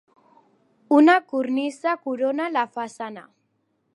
Una 0.99 1.17
cornisa 1.33 1.95
corona 2.07 2.49
la 2.57 2.63
façana. 2.79 3.27